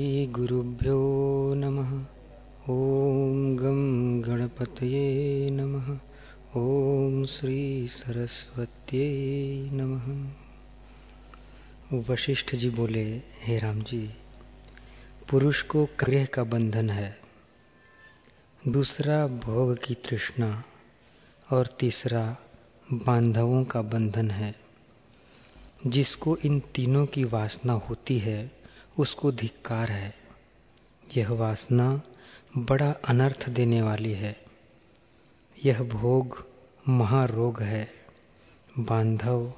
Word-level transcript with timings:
गुरुभ्यो 0.00 1.54
नमः। 1.54 1.90
ॐ 2.68 3.56
गं 3.56 4.20
गणपतये 4.22 5.50
नमः। 5.50 5.98
ॐ 6.56 7.24
श्री 7.24 7.88
सरस्वत्यै 7.88 9.70
नमः। 9.72 10.30
वशिष्ठ 12.10 12.54
जी 12.54 12.70
बोले, 12.70 13.22
हे 13.42 13.58
राम 13.58 13.82
जी 13.82 14.10
पुरुष 15.30 15.62
को 15.62 15.88
गृह 16.00 16.24
का 16.24 16.44
बंधन 16.44 16.90
है। 16.90 17.18
दूसरा 18.68 19.26
भोग 19.26 19.78
की 19.84 19.94
तृष्णा 19.94 20.64
और 21.52 21.66
तीसरा 21.66 22.36
बांधवों 22.92 23.64
का 23.64 23.82
बंधन 23.82 24.30
है। 24.30 24.54
जिसको 25.86 26.36
इन 26.36 26.60
तीनों 26.60 27.06
की 27.06 27.24
वासना 27.24 27.72
होती 27.72 28.18
है 28.18 28.61
उसको 28.98 29.32
धिक्कार 29.32 29.90
है। 29.90 30.14
यह 31.16 31.30
वासना 31.30 32.02
बड़ा 32.56 32.90
अनर्थ 32.90 33.48
देने 33.48 33.82
वाली 33.82 34.12
है। 34.12 34.44
यह 35.64 35.82
भोग 35.82 36.46
महारोग 36.88 37.62
है। 37.62 37.90
बांधव 38.78 39.54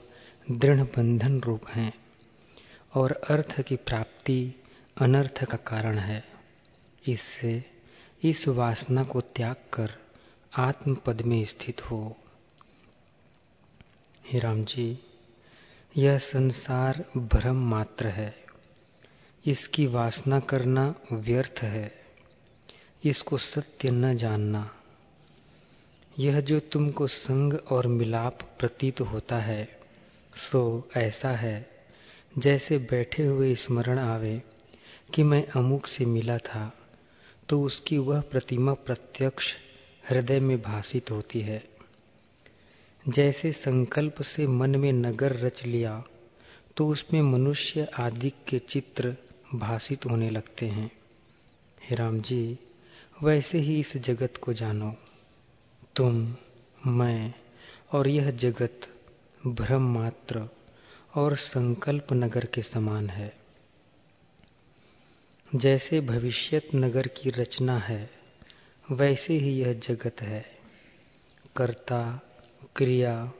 दृढ़ 0.51 0.81
बंधन 0.81 1.41
रूप 1.41 1.69
हैं 1.69 1.93
और 2.95 3.13
अर्थ 3.13 3.61
की 3.61 3.77
प्राप्ति 3.77 4.55
अनर्थ 4.97 5.45
का 5.45 5.57
कारण 5.57 5.99
है। 5.99 6.25
इससे 7.09 7.65
इस 8.23 8.49
वासना 8.49 9.05
को 9.05 9.21
त्याग 9.21 9.57
कर 9.73 9.91
आत्म 10.57 10.95
पद 10.95 11.23
में 11.23 11.45
स्थित 11.45 11.91
हो। 11.91 12.17
हे 14.27 14.39
राम 14.39 14.65
जी, 14.65 14.99
यह 15.97 16.19
संसार 16.19 17.05
भ्रम 17.17 17.71
मात्र 17.71 18.07
है। 18.07 18.44
इसकी 19.45 19.87
वासना 19.87 20.39
करना 20.41 20.95
व्यर्थ 21.13 21.63
है। 21.63 21.93
इसको 23.05 23.39
सत्य 23.39 23.91
न 23.91 24.15
जानना। 24.17 24.71
यह 26.19 26.41
जो 26.41 26.59
तुमको 26.61 27.07
संग 27.07 27.55
और 27.71 27.87
मिलाप 27.87 28.39
प्रतीत 28.59 29.01
होता 29.01 29.39
है, 29.39 29.65
सो 30.35 30.89
ऐसा 30.97 31.31
है। 31.31 31.67
जैसे 32.39 32.79
बैठे 32.91 33.25
हुए 33.27 33.55
स्मरण 33.55 33.99
आवे 33.99 34.43
कि 35.15 35.23
मैं 35.23 35.47
अमुक 35.47 35.87
से 35.87 36.05
मिला 36.05 36.39
था 36.39 36.73
तो 37.49 37.61
उसकी 37.63 37.99
वह 37.99 38.21
प्रतिमा 38.21 38.73
प्रत्यक्ष 38.75 39.53
हृदय 40.11 40.41
में 40.41 40.61
भाषित 40.63 41.11
होती 41.11 41.41
है। 41.41 41.63
जैसे 43.05 43.53
संकल्प 43.53 44.23
से 44.23 44.47
मन 44.47 44.77
में 44.77 44.93
नगर 44.93 45.37
रच 45.37 45.65
लिया 45.65 46.03
तो 46.77 46.89
उसमें 46.89 47.21
मनुष्य 47.23 47.87
आदि 47.99 48.31
के 48.49 48.59
चित्र 48.59 49.15
भाषित 49.55 50.07
होने 50.07 50.31
लगते 50.31 50.67
हैं। 50.67 50.91
हे 51.85 51.97
राम 51.97 52.21
जी, 52.21 52.59
वैसे 53.23 53.59
ही 53.59 53.81
इस 53.81 53.97
जगत 53.97 54.37
को 54.37 54.53
जानो। 54.53 54.95
तुम, 55.97 56.37
मैं 56.87 57.35
और 57.93 58.09
यह 58.09 58.31
जगत 58.31 58.81
भ्रम 59.47 59.95
मात्र 59.95 60.49
और 61.15 61.37
संकल्प 61.37 62.07
नगर 62.13 62.45
के 62.45 62.63
समान 62.63 63.11
है। 63.11 63.37
जैसे 65.55 66.01
भविष्यत 66.01 66.69
नगर 66.75 67.07
की 67.07 67.31
रचना 67.31 67.79
है, 67.79 68.11
वैसे 68.91 69.35
ही 69.35 69.51
यह 69.61 69.73
जगत 69.73 70.17
है। 70.21 70.47
कर्ता, 71.57 72.21
क्रिया 72.77 73.33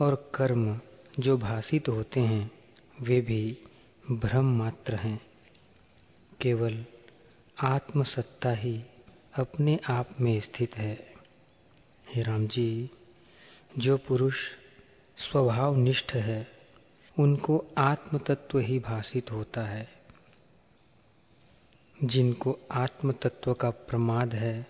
और 0.00 0.32
कर्म 0.34 0.80
जो 1.18 1.36
भाषित 1.38 1.88
होते 1.88 2.20
हैं, 2.20 2.50
वे 3.00 3.20
भी 3.20 3.58
भ्रम 4.10 4.58
मात्र 4.58 4.94
हैं। 4.94 5.31
केवल 6.42 6.84
आत्मसत्ता 7.60 8.50
ही 8.50 8.84
अपने 9.34 9.80
आप 9.88 10.20
में 10.20 10.40
स्थित 10.40 10.76
है। 10.76 11.14
हे 12.08 12.22
राम 12.22 12.46
जी, 12.46 12.90
जो 13.78 13.96
पुरुष 13.96 14.34
स्वभाव 15.16 15.76
निष्ठ 15.76 16.14
है, 16.14 16.48
उनको 17.18 17.66
आत्म 17.78 18.18
तत्व 18.18 18.58
ही 18.58 18.78
भाषित 18.78 19.32
होता 19.32 19.60
है। 19.60 19.88
जिनको 22.04 22.58
आत्म 22.72 23.12
तत्व 23.12 23.54
का 23.54 23.70
प्रमाद 23.70 24.34
है, 24.34 24.66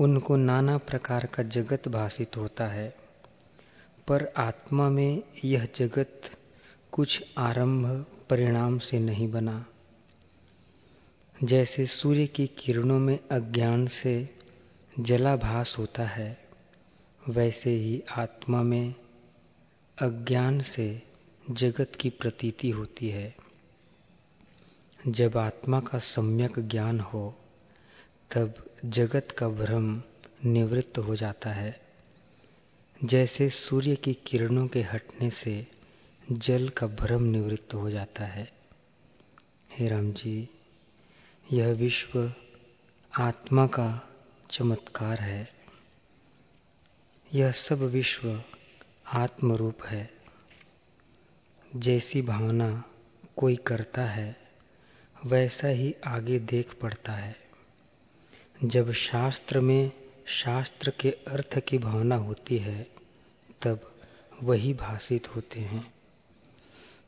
उनको 0.00 0.36
नाना 0.36 0.78
प्रकार 0.78 1.26
का 1.26 1.42
जगत 1.42 1.88
भाषित 1.88 2.36
होता 2.36 2.66
है। 2.66 2.96
पर 4.08 4.32
आत्मा 4.36 4.88
में 4.88 5.22
यह 5.44 5.68
जगत 5.76 6.22
कुछ 6.92 7.24
आरंभ, 7.38 8.06
परिणाम 8.30 8.78
से 8.78 8.98
नहीं 8.98 9.30
बना। 9.30 9.66
जैसे 11.44 11.86
सूर्य 11.86 12.26
की 12.26 12.46
किरणों 12.46 12.98
में 12.98 13.18
अज्ञान 13.30 13.86
से 13.86 14.28
जलाभास 15.00 15.76
होता 15.78 16.02
है, 16.02 16.48
वैसे 17.28 17.70
ही 17.70 18.02
आत्मा 18.16 18.62
में 18.62 18.94
अज्ञान 19.98 20.62
से 20.62 21.02
जगत 21.50 21.92
की 22.00 22.10
प्रतीति 22.10 22.70
होती 22.70 23.08
है। 23.08 23.36
जब 25.08 25.36
आत्मा 25.36 25.80
का 25.80 25.98
सम्यक 25.98 26.58
ज्ञान 26.58 27.00
हो, 27.00 27.38
तब 28.36 28.70
जगत 28.84 29.28
का 29.38 29.48
भ्रम 29.48 30.02
निवृत्त 30.44 30.98
हो 30.98 31.16
जाता 31.16 31.50
है। 31.50 31.80
जैसे 33.04 33.48
सूर्य 33.48 33.96
की 33.96 34.14
किरणों 34.14 34.68
के 34.68 34.82
हटने 34.82 35.30
से 35.30 35.66
जल 36.32 36.68
का 36.68 36.86
भ्रम 36.86 37.22
निवृत्त 37.22 37.74
हो 37.74 37.90
जाता 37.90 38.24
है। 38.24 38.52
हे 39.72 39.88
राम 39.88 40.12
जी 40.12 40.48
यह 41.52 41.68
विश्व 41.68 42.32
आत्मा 43.18 43.66
का 43.66 44.08
चमत्कार 44.50 45.20
है। 45.20 45.52
यह 47.34 47.52
सब 47.52 47.78
विश्व 47.78 48.42
आत्मरूप 49.06 49.84
है। 49.84 50.10
जैसी 51.76 52.22
भावना 52.22 52.84
कोई 53.36 53.56
करता 53.56 54.02
है, 54.02 54.36
वैसा 55.26 55.68
ही 55.68 55.94
आगे 56.06 56.38
देख 56.38 56.74
पड़ता 56.74 57.12
है। 57.12 57.36
जब 58.64 58.92
शास्त्र 58.92 59.60
में 59.60 59.92
शास्त्र 60.26 60.90
के 61.00 61.10
अर्थ 61.10 61.58
की 61.58 61.78
भावना 61.78 62.16
होती 62.16 62.58
है, 62.58 62.86
तब 63.62 64.00
वही 64.42 64.74
भाषित 64.74 65.36
होते 65.36 65.60
हैं। 65.60 65.94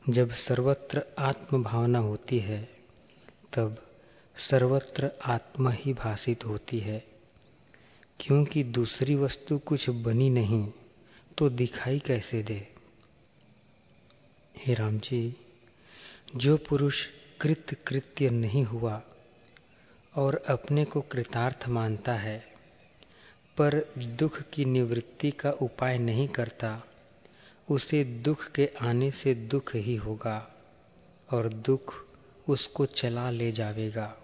जब 0.09 0.31
सर्वत्र 0.31 1.03
आत्म 1.19 1.63
भावना 1.63 1.99
होती 1.99 2.39
है, 2.39 2.69
तब 3.53 3.92
सर्वत्र 4.37 5.11
आत्मा 5.25 5.71
ही 5.71 5.93
भाषित 5.93 6.45
होती 6.45 6.79
है। 6.79 7.05
क्योंकि 8.19 8.63
दूसरी 8.63 9.15
वस्तु 9.15 9.57
कुछ 9.57 9.89
बनी 9.89 10.29
नहीं 10.29 10.71
तो 11.37 11.49
दिखाई 11.49 11.99
कैसे 11.99 12.43
दे? 12.43 12.67
हे 14.57 14.73
राम 14.73 14.99
जी, 14.99 15.35
जो 16.35 16.57
पुरुष 16.57 17.07
कृत 17.41 17.77
कृत्य 17.87 18.29
नहीं 18.29 18.63
हुआ 18.63 19.01
और 20.15 20.43
अपने 20.47 20.85
को 20.85 21.01
कृतार्थ 21.01 21.67
मानता 21.67 22.13
है, 22.13 22.53
पर 23.57 23.93
दुख 23.97 24.41
की 24.41 24.65
निवृत्ति 24.65 25.31
का 25.31 25.51
उपाय 25.51 25.97
नहीं 25.97 26.27
करता, 26.27 26.83
उसे 27.71 28.03
दुख 28.03 28.51
के 28.51 28.69
आने 28.81 29.11
से 29.11 29.35
दुख 29.35 29.75
ही 29.75 29.95
होगा 29.95 30.51
और 31.31 31.49
दुख 31.49 32.05
उसको 32.49 32.85
चला 32.85 33.29
ले 33.29 33.51
जावेगा। 33.51 34.19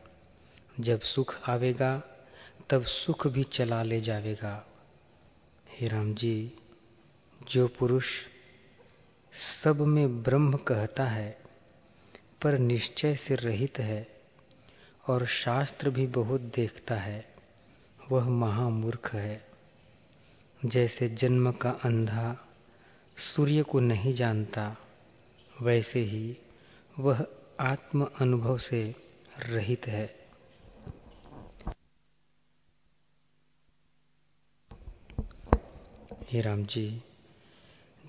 जब 0.79 1.01
सुख 1.01 1.49
आवेगा, 1.49 2.03
तब 2.69 2.83
सुख 2.83 3.27
भी 3.27 3.43
चला 3.43 3.83
ले 3.83 4.01
जावेगा। 4.01 4.65
हे 5.69 5.87
राम 5.87 6.13
जी 6.13 6.53
जो 7.47 7.67
पुरुष 7.67 8.05
सब 9.63 9.81
में 9.81 10.23
ब्रह्म 10.23 10.57
कहता 10.57 11.05
है, 11.05 11.37
पर 12.41 12.57
निश्चय 12.57 13.15
से 13.15 13.35
रहित 13.35 13.79
है 13.79 14.07
और 15.07 15.25
शास्त्र 15.25 15.89
भी 15.89 16.07
बहुत 16.07 16.41
देखता 16.41 16.95
है, 16.95 17.33
वह 18.11 18.29
महामूर्ख 18.29 19.13
है। 19.13 19.45
जैसे 20.65 21.09
जन्म 21.09 21.51
का 21.51 21.69
अंधा 21.69 22.47
सूर्य 23.17 23.63
को 23.63 23.79
नहीं 23.79 24.13
जानता, 24.13 24.77
वैसे 25.61 25.99
ही 25.99 26.37
वह 26.99 27.27
आत्म 27.59 28.09
अनुभव 28.19 28.57
से 28.57 28.95
रहित 29.39 29.87
है। 29.87 30.18
हे 36.31 36.41
राम 36.41 36.65
जी, 36.65 37.01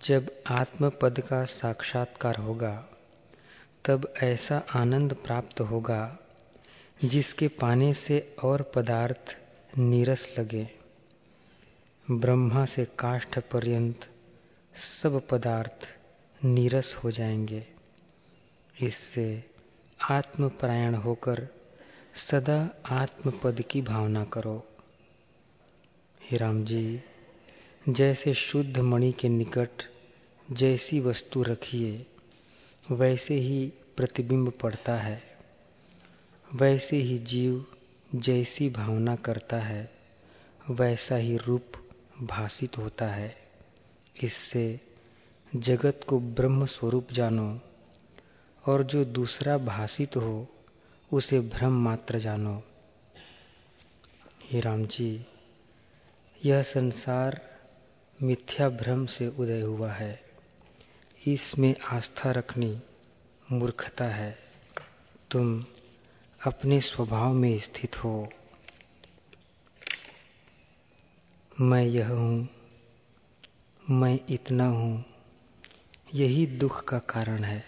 जब 0.05 0.43
आत्म 0.47 0.91
पद 0.91 1.21
का 1.21 1.45
साक्षात्कार 1.45 2.37
होगा, 2.37 2.89
तब 3.85 4.15
ऐसा 4.23 4.63
आनंद 4.75 5.15
प्राप्त 5.15 5.61
होगा, 5.61 6.19
जिसके 7.05 7.49
पाने 7.49 7.95
से 7.95 8.37
और 8.43 8.63
पदार्थ 8.63 9.39
नीरस 9.79 10.35
लगे। 10.39 10.69
ब्रह्मा 12.11 12.65
से 12.65 12.85
काष्ठ 12.85 13.39
पर्यंत 13.39 14.09
सब 14.77 15.29
पदार्थ 15.29 15.99
नीरस 16.45 16.97
हो 17.05 17.11
जाएँगे। 17.11 17.67
इससे 18.83 19.45
आत्मपरायण 20.11 20.95
होकर 20.95 21.49
सदा 22.31 22.71
आत्मपद 22.87 23.63
की 23.63 23.83
भावना 23.83 24.25
करो। 24.25 24.69
हे 26.23 26.37
राम 26.37 26.65
जी 26.65 27.03
जैसे 27.88 28.35
शुद्ध 28.35 28.79
मणि 28.79 29.12
के 29.12 29.29
निकट 29.29 29.69
जैसी 30.53 31.00
वस्तु 31.00 31.43
रखिए, 31.43 32.06
वैसे 32.91 33.35
ही 33.35 33.73
प्रतिबिंब 33.97 34.50
पड़ता 34.50 34.97
है। 34.97 35.23
वैसे 36.55 36.97
ही 36.97 37.19
जीव 37.19 37.67
जैसी 38.15 38.69
भावना 38.69 39.17
करता 39.17 39.56
है, 39.56 39.93
वैसा 40.71 41.17
ही 41.17 41.37
रूप 41.37 41.73
भाषित 42.23 42.79
होता 42.79 43.06
है। 43.09 43.37
इससे 44.23 44.81
जगत 45.56 46.00
को 46.09 46.21
ब्रह्म 46.21 46.65
स्वरूप 46.65 47.12
जानो 47.12 47.61
और 48.67 48.83
जो 48.83 49.05
दूसरा 49.05 49.59
भाषित 49.59 50.17
हो, 50.17 50.49
उसे 51.12 51.41
भ्रम 51.41 51.73
मात्र 51.73 52.19
जानो। 52.19 52.62
हे 54.44 54.61
राम 54.61 54.87
जी, 54.87 55.26
यह 56.44 56.62
संसार 56.62 57.50
मिथ्या 58.23 58.69
भ्रम 58.69 59.07
से 59.07 59.29
उदय 59.29 59.61
हुआ 59.61 59.93
है। 59.93 60.23
इसमें 61.27 61.77
आस्था 61.81 62.31
रखनी 62.31 62.81
मूर्खता 63.53 64.05
है। 64.05 64.39
तुम 65.31 65.65
अपने 66.47 66.81
स्वभाव 66.81 67.33
में 67.33 67.59
स्थित 67.59 67.97
हो। 67.97 68.29
मैं 71.61 71.85
यह 71.85 72.09
हूँ, 72.09 72.49
मैं 73.91 74.21
इतना 74.29 74.67
हूँ, 74.67 75.05
यही 76.15 76.47
दुख 76.47 76.85
का 76.85 76.99
कारण 76.99 77.45
है। 77.45 77.65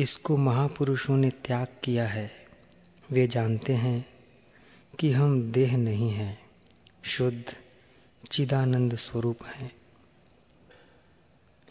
इसको 0.00 0.36
महापुरुषों 0.36 1.16
ने 1.16 1.30
त्याग 1.30 1.66
किया 1.84 2.08
है। 2.08 2.32
वे 3.10 3.26
जानते 3.26 3.72
हैं 3.72 4.06
कि 4.98 5.12
हम 5.12 5.52
देह 5.52 5.76
नहीं 5.76 6.10
हैं, 6.10 6.38
शुद्ध 7.04 7.56
चिदानंद 8.28 8.94
स्वरूप 8.94 9.44
हैं। 9.44 9.72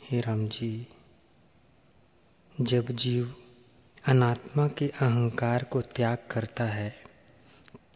हे 0.04 0.22
राम 0.22 0.48
जी, 0.48 0.88
जब 2.62 2.86
जीव 2.92 3.36
अनात्मा 4.06 4.68
के 4.68 4.88
अहंकार 4.88 5.64
को 5.64 5.82
त्याग 5.82 6.18
करता 6.32 6.64
है, 6.64 7.04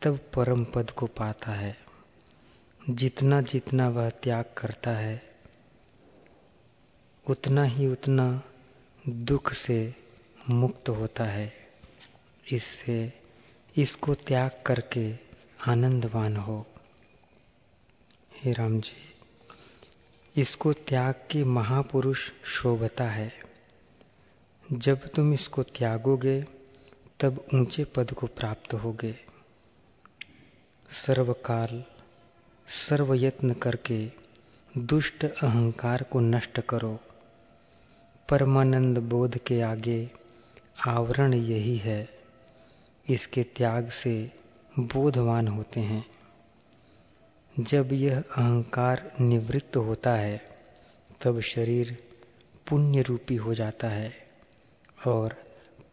तब 0.01 0.17
परम 0.17 0.65
पद 0.65 0.91
को 0.91 1.05
पाता 1.05 1.51
है। 1.51 1.77
जितना 2.89 3.41
जितना 3.41 3.89
वह 3.89 4.09
त्याग 4.09 4.45
करता 4.57 4.91
है, 4.91 5.35
उतना 7.29 7.63
ही 7.63 7.87
उतना 7.87 8.41
दुख 9.09 9.53
से 9.53 9.95
मुक्त 10.49 10.89
होता 10.89 11.23
है। 11.23 11.53
इससे 12.51 13.13
इसको 13.77 14.13
त्याग 14.13 14.51
करके 14.65 15.15
आनंदवान 15.67 16.37
हो। 16.37 16.67
हे 18.43 18.51
राम 18.51 18.81
जी, 18.81 19.13
इसको 20.41 20.73
त्याग 20.73 21.13
के 21.13 21.43
महापुरुष 21.43 22.19
शोभता 22.45 23.03
है। 23.03 23.33
जब 24.73 25.07
तुम 25.07 25.33
इसको 25.33 25.63
त्यागोगे, 25.63 26.45
तब 27.19 27.45
ऊँचे 27.55 27.83
पद 27.83 28.11
को 28.11 28.27
प्राप्त 28.27 28.73
होगे। 28.73 29.15
सर्वकाल, 31.05 31.83
सर्वयत्न 32.67 33.53
करके 33.53 34.11
दुष्ट 34.77 35.25
अहंकार 35.25 36.03
को 36.03 36.19
नष्ट 36.19 36.59
करो। 36.59 36.99
परमानंद 38.29 38.97
बोध 38.97 39.37
के 39.37 39.61
आगे 39.61 40.11
आवरण 40.87 41.33
यही 41.33 41.77
है। 41.77 42.09
इसके 43.09 43.43
त्याग 43.43 43.89
से 43.89 44.31
बोधवान 44.79 45.47
होते 45.47 45.79
हैं। 45.79 46.22
जब 47.59 47.93
यह 47.93 48.19
अहंकार 48.19 49.11
निवृत्त 49.21 49.77
होता 49.77 50.15
है, 50.15 50.41
तब 51.21 51.39
शरीर 51.39 52.03
पुण्य 52.69 53.01
रूपी 53.01 53.35
हो 53.35 53.53
जाता 53.53 53.89
है 53.89 54.13
और 55.07 55.33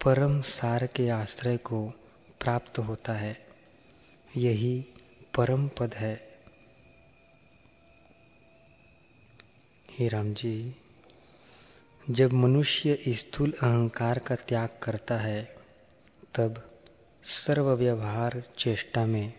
परम 0.04 0.40
सार 0.40 0.86
के 0.86 1.08
आश्रय 1.08 1.56
को 1.56 1.88
प्राप्त 2.40 2.78
होता 2.78 3.12
है। 3.12 3.46
यही 4.36 4.86
परम 5.36 5.68
पद 5.68 5.94
है। 5.94 6.38
हे 9.90 10.08
राम 10.08 10.34
जी 10.34 10.76
जब 12.10 12.32
मनुष्य 12.32 12.98
स्थूल 13.08 13.50
अहंकार 13.50 14.18
का 14.18 14.34
त्याग 14.34 14.68
करता 14.82 15.16
है, 15.16 15.56
तब 16.34 16.80
सर्व 17.24 17.74
व्यवहार 17.74 18.42
चेष्टा 18.58 19.06
में 19.06 19.32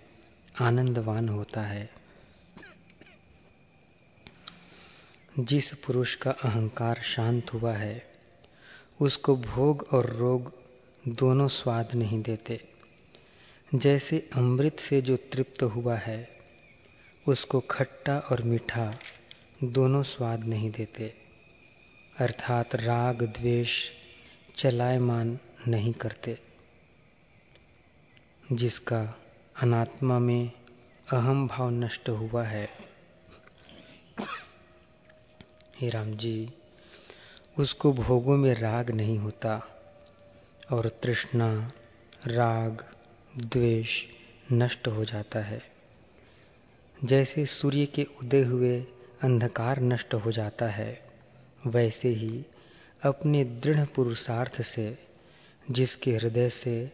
आनंदवान 0.62 1.30
होता 1.30 1.62
है। 1.62 2.01
जिस 5.42 5.74
पुरुष 5.74 6.16
का 6.16 6.32
अहंकार 6.32 7.02
शांत 7.04 7.54
हुआ 7.54 7.74
है, 7.74 8.12
उसको 9.02 9.36
भोग 9.36 9.88
और 9.92 10.06
रोग 10.06 10.54
दोनों 11.08 11.48
स्वाद 11.48 11.96
नहीं 11.96 12.22
देते। 12.22 12.68
जैसे 13.76 14.30
अमृत 14.34 14.80
से 14.80 15.02
जो 15.02 15.16
तृप्त 15.16 15.64
हुआ 15.64 15.96
है, 15.96 16.30
उसको 17.28 17.60
खट्टा 17.60 18.20
और 18.20 18.42
मीठा 18.42 19.00
दोनों 19.64 20.04
स्वाद 20.04 20.44
नहीं 20.44 20.72
देते। 20.72 21.14
अर्थात 22.18 22.76
राग, 22.76 23.24
द्वेष, 23.24 23.90
चलायमान 24.58 25.40
नहीं 25.68 25.94
करते। 25.94 26.40
जिसका 28.52 29.20
अनात्मा 29.62 30.20
में 30.20 30.52
अहम 31.14 31.48
भाव 31.48 31.70
नष्ट 31.70 32.10
हुआ 32.10 32.44
है। 32.44 32.91
हे 35.82 35.90
राम 35.90 36.18
जी, 36.18 36.54
उसको 37.60 37.94
भोगों 37.94 38.38
में 38.38 38.54
राग 38.54 38.92
नहीं 38.92 39.18
होता 39.18 39.68
और 40.72 40.90
तृष्णा, 40.90 41.72
राग, 42.28 42.86
द्वेष 43.38 44.04
नष्ट 44.52 44.88
हो 44.88 45.06
जाता 45.06 45.40
है। 45.40 45.64
जैसे 47.04 47.46
सूर्य 47.46 47.86
के 47.86 48.04
उदय 48.04 48.42
हुए 48.42 48.82
अंधकार 49.22 49.80
नष्ट 49.80 50.14
हो 50.14 50.32
जाता 50.32 50.66
है, 50.66 51.02
वैसे 51.68 52.10
ही 52.10 52.46
अपने 53.04 53.44
दृढ़ 53.44 53.86
पुरुषार्थ 53.86 54.62
से, 54.62 54.98
जिसके 55.72 56.16
हृदय 56.16 56.50
से 56.50 56.92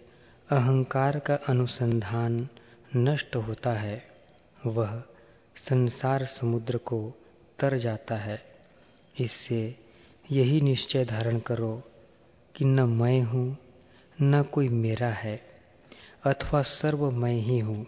अहंकार 0.49 1.19
का 1.19 1.35
अनुसंधान 1.35 2.47
नष्ट 2.95 3.35
होता 3.35 3.73
है, 3.73 4.07
वह 4.65 5.03
संसार 5.55 6.25
समुद्र 6.25 6.77
को 6.77 7.13
तर 7.59 7.77
जाता 7.77 8.15
है। 8.15 8.56
इससे 9.19 9.75
यही 10.31 10.61
निश्चय 10.61 11.05
धारण 11.05 11.39
करो 11.39 11.83
कि 12.55 12.65
न 12.65 12.79
मैं 12.79 13.21
हूँ, 13.21 13.57
न 14.21 14.43
कोई 14.43 14.69
मेरा 14.69 15.09
है, 15.09 15.41
अथवा 16.25 16.61
सर्व 16.61 17.11
मैं 17.11 17.33
ही 17.33 17.59
हूँ। 17.59 17.87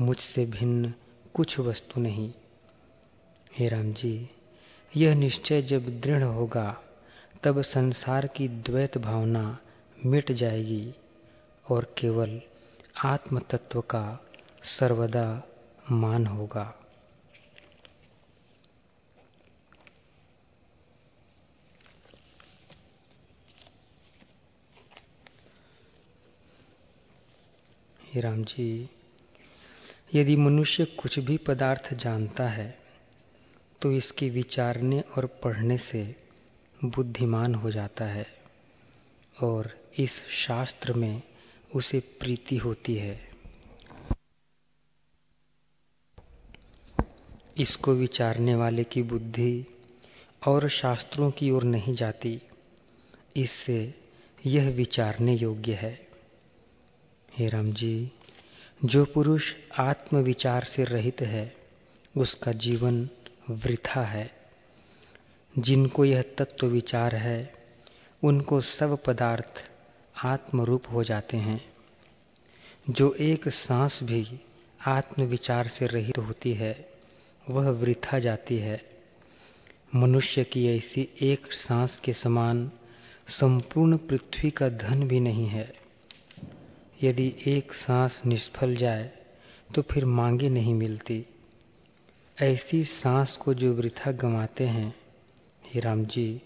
मुझसे 0.00 0.46
भिन्न 0.46 0.94
कुछ 1.34 1.58
वस्तु 1.58 2.00
नहीं। 2.00 2.32
हे 3.56 3.68
राम 3.68 3.92
जी, 3.92 4.30
यह 4.96 5.14
निश्चय 5.14 5.62
जब 5.62 6.00
दृढ़ 6.00 6.22
होगा, 6.22 6.82
तब 7.42 7.62
संसार 7.62 8.26
की 8.26 8.48
द्वैत 8.48 8.98
भावना 8.98 9.58
मिट 10.06 10.32
जाएगी 10.32 10.94
और 11.70 11.94
केवल 11.98 12.40
आत्म 13.04 13.38
तत्व 13.38 13.80
का 13.80 14.20
सर्वदा 14.64 15.42
मान 15.90 16.26
होगा। 16.26 16.74
हे 28.16 28.20
राम 28.22 28.42
जी, 28.44 28.88
यदि 30.14 30.36
मनुष्य 30.36 30.84
कुछ 30.84 31.18
भी 31.18 31.36
पदार्थ 31.36 31.92
जानता 31.94 32.48
है 32.48 32.78
तो 33.82 33.90
इसके 33.92 34.28
विचारने 34.30 35.00
और 35.00 35.26
पढ़ने 35.26 35.76
से 35.78 36.16
बुद्धिमान 36.84 37.54
हो 37.54 37.70
जाता 37.70 38.04
है 38.04 38.26
और 39.42 39.70
इस 39.98 40.10
शास्त्र 40.28 40.92
में 40.92 41.22
उसे 41.74 42.00
प्रीति 42.20 42.56
होती 42.56 42.94
है। 42.94 43.20
इसको 47.58 47.94
विचारने 47.94 48.54
वाले 48.54 48.84
की 48.84 49.02
बुद्धि 49.02 49.66
और 50.42 50.68
शास्त्रों 50.68 51.30
की 51.30 51.50
ओर 51.50 51.64
नहीं 51.64 51.94
जाती, 51.94 52.40
इससे 53.36 53.94
यह 54.46 54.70
विचारने 54.70 55.36
योग्य 55.36 55.72
है। 55.72 56.05
हे 57.38 57.48
राम 57.48 57.72
जी, 57.72 58.12
जो 58.84 59.04
पुरुष 59.04 59.54
आत्मविचार 59.78 60.64
से 60.64 60.84
रहित 60.84 61.20
है, 61.20 61.56
उसका 62.16 62.52
जीवन 62.52 63.08
वृथा 63.50 64.04
है। 64.04 64.34
जिनको 65.58 66.04
यह 66.04 66.22
तत्व 66.22 66.66
विचार 66.66 67.14
है, 67.14 67.54
उनको 68.24 68.60
सब 68.60 69.02
पदार्थ 69.02 69.70
आत्मरूप 70.24 70.82
हो 70.92 71.04
जाते 71.04 71.36
हैं। 71.36 71.64
जो 72.90 73.14
एक 73.14 73.48
सांस 73.48 74.00
भी 74.02 74.40
आत्म 74.86 75.24
विचार 75.24 75.68
से 75.68 75.86
रहित 75.86 76.18
होती 76.18 76.52
है, 76.52 76.88
वह 77.50 77.70
वृथा 77.70 78.18
जाती 78.18 78.58
है। 78.58 78.84
मनुष्य 79.94 80.44
की 80.44 80.76
ऐसी 80.76 81.08
एक 81.20 81.52
सांस 81.52 82.00
के 82.00 82.12
समान 82.12 82.70
संपूर्ण 83.28 83.96
पृथ्वी 83.96 84.50
का 84.50 84.68
धन 84.68 85.08
भी 85.08 85.20
नहीं 85.20 85.46
है। 85.46 85.85
यदि 87.02 87.34
एक 87.46 87.72
सांस 87.72 88.22
निष्फल 88.26 88.76
जाए 88.76 89.12
तो 89.74 89.82
फिर 89.82 90.04
मांगे 90.04 90.48
नहीं 90.48 90.74
मिलती। 90.74 91.26
ऐसी 92.42 92.84
सांस 92.84 93.36
को 93.36 93.54
जो 93.54 93.74
वृथा 93.74 94.12
गंवाते 94.12 94.64
हैं, 94.64 94.94
हे 95.66 95.80
राम 95.80 96.04
जी, 96.04 96.40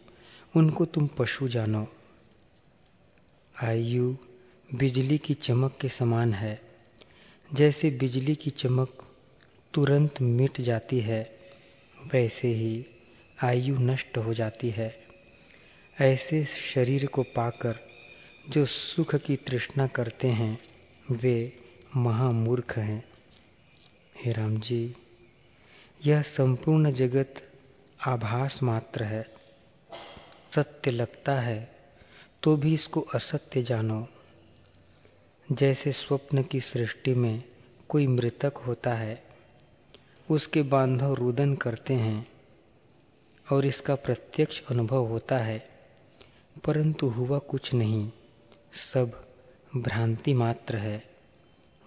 उनको 0.56 0.84
तुम 0.84 1.06
पशु 1.06 1.48
जानो। 1.48 1.88
आयु 3.62 4.16
बिजली 4.74 5.18
की 5.18 5.34
चमक 5.34 5.78
के 5.80 5.88
समान 5.88 6.34
है। 6.34 6.60
जैसे 7.54 7.90
बिजली 7.90 8.34
की 8.34 8.50
चमक 8.50 9.08
तुरंत 9.74 10.20
मिट 10.20 10.60
जाती 10.60 11.00
है, 11.00 11.38
वैसे 12.12 12.48
ही 12.48 12.86
आयु 13.42 13.78
नष्ट 13.78 14.18
हो 14.18 14.34
जाती 14.34 14.70
है। 14.70 15.02
ऐसे 16.00 16.44
शरीर 16.44 17.06
को 17.06 17.22
पाकर 17.22 17.89
जो 18.50 18.64
सुख 18.66 19.14
की 19.16 19.36
तृष्णा 19.36 19.86
करते 19.86 20.28
हैं, 20.28 20.58
वे 21.10 21.52
महामूर्ख 21.96 22.76
हैं। 22.78 23.04
हे 24.16 24.32
राम 24.32 24.58
जी, 24.60 24.94
यह 26.06 26.22
संपूर्ण 26.22 26.92
जगत 26.92 27.42
आभास 28.06 28.62
मात्र 28.62 29.04
है। 29.04 29.22
सत्य 30.54 30.90
लगता 30.90 31.40
है 31.40 31.78
तो 32.42 32.56
भी 32.56 32.74
इसको 32.74 33.00
असत्य 33.14 33.62
जानो। 33.62 34.06
जैसे 35.48 35.92
स्वप्न 35.92 36.42
की 36.42 36.60
सृष्टि 36.60 37.14
में 37.14 37.42
कोई 37.88 38.06
मृतक 38.06 38.56
होता 38.56 38.94
है, 38.94 39.22
उसके 40.30 40.62
बांधव 40.62 41.14
रुदन 41.14 41.54
करते 41.54 41.94
हैं 41.94 42.26
और 43.46 43.66
इसका 43.66 43.94
प्रत्यक्ष 43.94 44.62
अनुभव 44.70 45.06
होता 45.06 45.38
है, 45.38 45.58
परंतु 46.64 47.08
हुआ 47.08 47.38
कुछ 47.38 47.74
नहीं। 47.74 48.10
सब 48.72 49.28
भ्रांति 49.76 50.34
मात्र 50.34 50.76
है। 50.76 51.10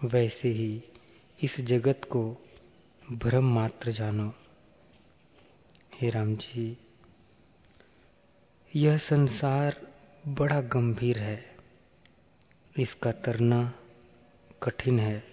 वैसे 0.03 0.49
ही 0.49 0.83
इस 1.43 1.61
जगत 1.61 2.01
को 2.11 2.37
भ्रम 3.11 3.53
मात्र 3.53 3.91
जानो। 3.91 4.33
हे 6.01 6.09
राम 6.09 6.35
जी 6.35 6.77
यह 8.75 8.97
संसार 8.97 9.87
बड़ा 10.27 10.61
गंभीर 10.61 11.19
है। 11.19 11.55
इसका 12.79 13.11
तरना 13.11 13.73
कठिन 14.63 14.99
है। 14.99 15.23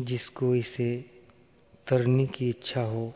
जिसको 0.00 0.54
इसे 0.54 1.10
तरने 1.88 2.26
की 2.26 2.48
इच्छा 2.48 2.82
हो, 2.82 3.14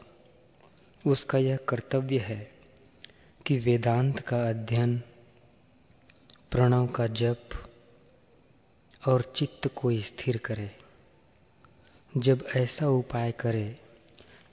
उसका 1.07 1.39
यह 1.39 1.57
कर्तव्य 1.57 2.19
है 2.19 2.53
कि 3.47 3.59
वेदांत 3.59 4.21
का 4.21 4.49
अध्ययन 4.49 5.03
प्रणव 6.53 6.87
का 6.87 7.07
जप 7.07 7.49
और 9.09 9.33
चित्त 9.37 9.67
को 9.77 9.93
स्थिर 10.01 10.37
करे। 10.37 10.71
जब 12.17 12.45
ऐसा 12.57 12.89
उपाय 12.89 13.33
करे, 13.33 13.81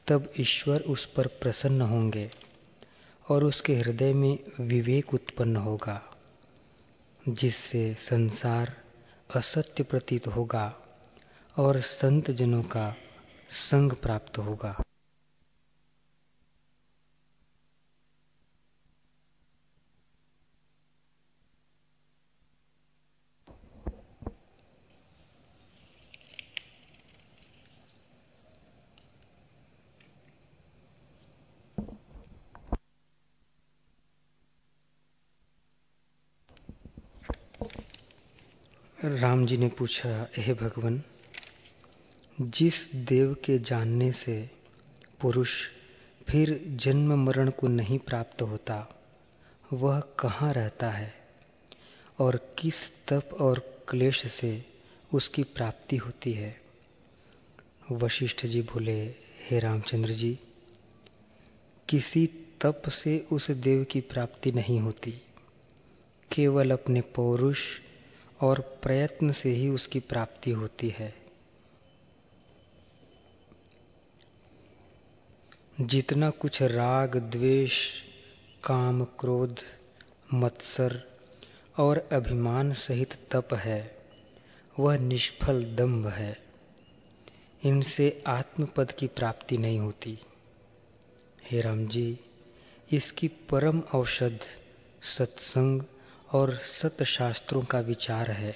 तब 0.08 0.34
ईश्वर 0.40 0.82
उस 0.82 1.06
पर 1.06 1.28
प्रसन्न 1.28 1.82
होंगे 1.82 2.32
और 3.30 3.44
उसके 3.44 3.76
हृदय 3.76 4.14
में 4.14 4.40
विवेक 4.60 5.14
उत्पन्न 5.14 5.56
होगा, 5.56 6.02
जिससे 7.30 7.94
संसार 8.00 8.76
असत्य 9.36 9.84
प्रतीत 9.84 10.28
होगा 10.28 10.76
और 11.58 11.82
संत 11.82 12.32
जनों 12.32 12.64
का 12.64 12.96
संग 13.52 13.92
प्राप्त 13.92 14.38
होगा। 14.38 14.82
राम 39.20 39.46
जी 39.46 39.58
ने 39.58 39.68
पूछा, 39.68 40.28
हे 40.38 40.54
भगवान, 40.54 41.04
जिस 42.42 42.94
देव 42.96 43.34
के 43.34 43.60
जानने 43.60 44.12
से 44.12 44.50
पुरुष 45.22 45.50
फिर 46.30 46.64
जन्म 46.68 47.26
मरण 47.26 47.50
को 47.50 47.68
नहीं 47.68 48.00
प्राप्त 48.00 48.42
होता, 48.42 49.02
वह 49.74 50.00
कहाँ 50.00 50.54
रहता 50.54 50.90
है? 50.90 51.14
और 52.20 52.56
किस 52.60 52.92
तप 53.08 53.30
और 53.34 53.84
क्लेश 53.90 54.28
से 54.28 54.66
उसकी 55.14 55.44
प्राप्ति 55.44 55.98
होती 55.98 56.34
है? 56.34 56.62
वशिष्ठ 57.92 58.46
जी 58.46 58.62
बोले, 58.62 59.16
हे 59.50 59.60
रामचंद्र 59.60 60.12
जी, 60.12 60.40
किसी 61.90 62.30
तप 62.62 62.82
से 62.88 63.28
उस 63.32 63.52
देव 63.52 63.84
की 63.84 64.02
प्राप्ति 64.02 64.52
नहीं 64.52 64.80
होती। 64.80 65.22
केवल 66.32 66.72
अपने 66.72 67.02
पौरुष 67.02 67.60
और 68.42 68.80
प्रयत्न 68.84 69.32
से 69.32 69.50
ही 69.50 69.70
उसकी 69.70 70.00
प्राप्ति 70.00 70.52
होती 70.52 70.90
है। 70.90 71.16
जितना 75.82 76.30
कुछ 76.30 76.62
राग, 76.62 77.18
द्वेष, 77.18 77.90
काम, 78.64 79.04
क्रोध, 79.04 79.60
मत्सर 80.34 81.04
और 81.78 82.10
अभिमान 82.12 82.74
सहित 82.74 83.14
तप 83.32 83.54
है, 83.54 83.98
वह 84.80 84.98
निष्फल 84.98 85.76
दंभ 85.76 86.08
है। 86.08 86.40
इनसे 87.66 88.24
आत्मपद 88.28 88.92
की 88.92 89.08
प्राप्ति 89.08 89.58
नहीं 89.58 89.80
होती। 89.80 90.20
हे 91.44 91.62
राम 91.62 91.88
जी, 91.88 92.20
इसकी 92.92 93.28
परम 93.28 93.80
औषध 93.80 94.40
सत्संग 95.02 95.82
और 96.34 96.56
सतशास्त्रों 96.56 97.62
का 97.62 97.80
विचार 97.80 98.32
है, 98.32 98.56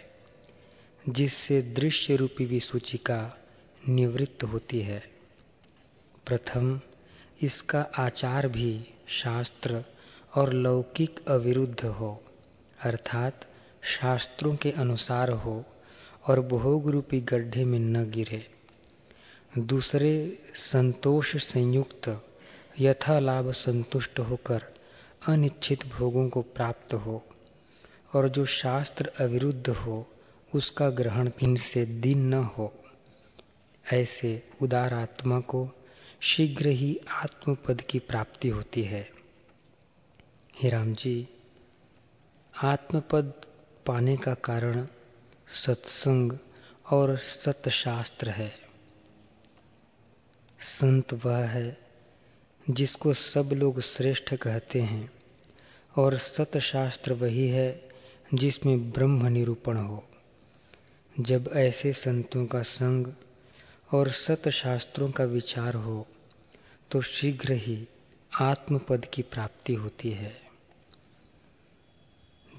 जिससे 1.09 1.61
दृश्य 1.61 2.15
रूपी 2.15 2.45
विसूचिका 2.45 3.37
निवृत्त 3.89 4.43
होती 4.43 4.81
है। 4.81 5.03
प्रथम, 6.25 6.81
इसका 7.41 7.81
आचार 7.81 8.47
भी 8.47 8.85
शास्त्र 9.07 9.83
और 10.35 10.53
लौकिक 10.53 11.25
अविरुद्ध 11.27 11.85
हो, 11.85 12.23
अर्थात 12.83 13.45
शास्त्रों 13.83 14.55
के 14.55 14.71
अनुसार 14.71 15.29
हो 15.29 15.65
और 16.27 16.41
भोग 16.41 16.89
रूपी 16.89 17.21
गड्ढे 17.21 17.65
में 17.65 17.79
न 17.79 18.11
गिरे। 18.11 18.47
दूसरे, 19.57 20.39
संतोष 20.55 21.35
संयुक्त 21.35 22.27
यथा 22.79 23.19
लाभ 23.19 23.51
संतुष्ट 23.51 24.19
होकर 24.19 24.63
अनिच्छित 25.27 25.85
भोगों 25.85 26.29
को 26.29 26.41
प्राप्त 26.41 26.93
हो। 26.93 27.25
और 28.13 28.29
जो 28.29 28.45
शास्त्र 28.45 29.11
अविरुद्ध 29.19 29.69
हो, 29.69 30.09
उसका 30.55 30.89
ग्रहण 30.89 31.31
इनसे 31.41 31.85
दिन 31.85 32.19
न 32.19 32.33
हो। 32.33 32.73
ऐसे 33.93 34.43
उदार 34.61 34.93
आत्मा 34.93 35.39
को 35.39 35.69
शीघ्र 36.21 36.67
ही 36.67 36.99
आत्मपद 37.09 37.81
की 37.81 37.99
प्राप्ति 37.99 38.49
होती 38.49 38.83
है। 38.83 39.09
हे 40.61 40.69
राम 40.69 40.93
जी, 40.93 41.27
आत्मपद 42.63 43.33
पाने 43.85 44.17
का 44.17 44.33
कारण 44.33 44.87
सत्संग 45.65 46.37
और 46.91 47.17
सतशास्त्र 47.17 48.29
है। 48.29 48.63
संत 50.59 51.13
वह 51.13 51.37
है 51.37 51.77
जिसको 52.69 53.13
सब 53.13 53.49
लोग 53.53 53.81
श्रेष्ठ 53.81 54.35
कहते 54.35 54.81
हैं 54.81 55.11
और 55.97 56.17
सतशास्त्र 56.17 57.13
वही 57.13 57.49
है 57.49 57.92
जिसमें 58.33 58.91
ब्रह्म 58.91 59.27
निरूपण 59.27 59.77
हो। 59.77 60.03
जब 61.19 61.49
ऐसे 61.53 61.93
संतों 61.93 62.45
का 62.45 62.61
संग 62.61 63.07
और 63.91 64.09
सतशास्त्रों 64.11 65.11
का 65.11 65.23
विचार 65.23 65.75
हो 65.75 66.07
तो 66.91 67.01
शीघ्र 67.01 67.53
ही 67.53 67.87
आत्मपद 68.41 69.05
की 69.05 69.21
प्राप्ति 69.21 69.73
होती 69.73 70.11
है। 70.11 70.41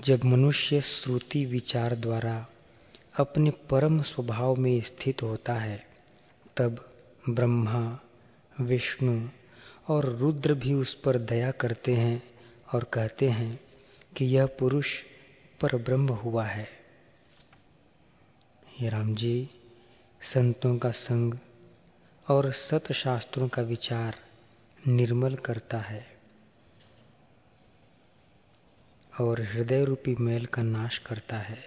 जब 0.04 0.24
मनुष्य 0.24 0.80
श्रुति 0.80 1.44
विचार 1.44 1.94
द्वारा 1.96 2.46
अपने 3.18 3.50
परम 3.50 4.02
स्वभाव 4.02 4.56
में 4.56 4.80
स्थित 4.80 5.22
होता 5.22 5.54
है, 5.54 5.86
तब 6.56 6.92
ब्रह्मा, 7.30 8.00
विष्णु 8.60 9.28
और 9.88 10.04
रुद्र 10.04 10.54
भी 10.54 10.74
उस 10.74 10.94
पर 10.94 11.18
दया 11.18 11.50
करते 11.50 11.94
हैं 11.94 12.22
और 12.74 12.84
कहते 12.84 13.28
हैं 13.28 13.60
कि 14.16 14.24
यह 14.24 14.46
पुरुष 14.46 14.86
पर 15.64 15.76
ब्रह्म 15.76 16.08
हुआ 16.08 16.44
है। 16.44 16.68
हे 18.78 18.88
राम 18.88 19.14
जी, 19.14 19.50
संतों 20.34 20.78
का 20.78 20.90
संग 20.90 21.34
और 22.28 22.52
सत 22.52 22.92
शास्त्रों 22.92 23.48
का 23.48 23.62
विचार 23.62 24.16
निर्मल 24.86 25.34
करता 25.34 25.78
है 25.78 26.06
और 29.20 29.40
हृदय 29.40 29.84
रूपी 29.84 30.14
मैल 30.14 30.46
का 30.46 30.62
नाश 30.62 30.98
करता 30.98 31.38
है। 31.38 31.58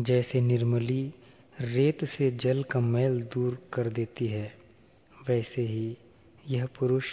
जैसे 0.00 0.40
निर्मली 0.40 1.14
रेत 1.60 2.04
से 2.04 2.30
जल 2.30 2.62
का 2.62 2.80
मैल 2.80 3.22
दूर 3.22 3.70
कर 3.72 3.88
देती 3.88 4.26
है, 4.26 4.56
वैसे 5.28 5.62
ही 5.62 5.96
यह 6.48 6.66
पुरुष 6.66 7.04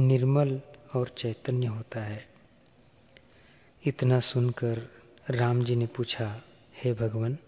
निर्मल 0.00 0.60
और 0.96 1.08
चैतन्य 1.08 1.66
होता 1.66 2.00
है। 2.00 2.31
इतना 3.86 4.20
सुनकर 4.20 4.90
राम 5.30 5.64
जी 5.64 5.76
ने 5.76 5.86
पूछा, 5.86 6.42
हे 6.76 6.92
भगवान, 6.92 7.38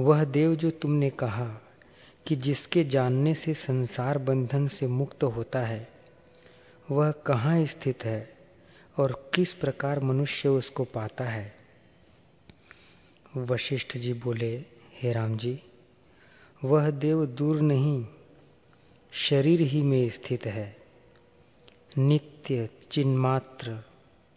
वह 0.00 0.24
देव 0.24 0.54
जो 0.54 0.70
तुमने 0.70 1.10
कहा 1.10 1.60
कि 2.26 2.36
जिसके 2.36 2.84
जानने 2.84 3.34
से 3.34 3.54
संसार 3.54 4.18
बंधन 4.18 4.68
से 4.68 4.86
मुक्त 4.86 5.24
होता 5.24 5.60
है, 5.60 5.88
वह 6.90 7.10
कहाँ 7.10 7.66
स्थित 7.66 8.04
है 8.04 8.36
और 8.98 9.30
किस 9.34 9.52
प्रकार 9.52 10.00
मनुष्य 10.00 10.48
उसको 10.48 10.84
पाता 10.84 11.24
है? 11.24 11.54
वशिष्ठ 13.36 13.96
जी 13.96 14.12
बोले, 14.12 14.64
हे 14.94 15.12
राम 15.12 15.36
जी, 15.36 15.62
वह 16.64 16.90
देव 16.90 17.26
दूर 17.26 17.60
नहीं, 17.60 18.06
शरीर 19.12 19.60
ही 19.60 19.82
में 19.82 20.08
स्थित 20.08 20.46
है। 20.46 20.76
नित्य 21.98 22.68
चिन्मात्र 22.90 23.84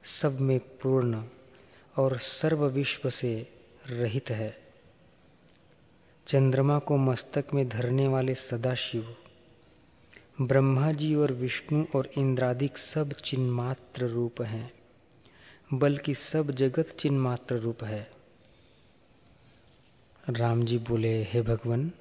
सब 0.09 0.39
में 0.39 0.59
पूर्ण 0.59 1.23
और 1.97 2.17
सर्व 2.17 2.65
विश्व 2.65 3.09
से 3.09 3.47
रहित 3.89 4.29
है। 4.29 4.57
चंद्रमा 6.27 6.79
को 6.79 6.97
मस्तक 6.97 7.45
में 7.53 7.69
धरने 7.69 8.07
वाले 8.07 8.33
सदाशिव, 8.35 9.15
ब्रह्मा 10.41 10.91
जी 10.91 11.15
और 11.15 11.31
विष्णु 11.31 11.85
और 11.95 12.09
इंद्रादिक 12.17 12.77
सब 12.77 13.13
चिन्मात्र 13.13 14.05
रूप 14.05 14.41
हैं, 14.41 14.71
बल्कि 15.73 16.13
सब 16.13 16.51
जगत 16.51 16.95
चिन्मात्र 16.99 17.55
रूप 17.55 17.83
है। 17.83 18.11
राम 20.29 20.65
जी 20.65 20.77
बोले, 20.77 21.23
हे 21.23 21.41
भगवान, 21.41 21.91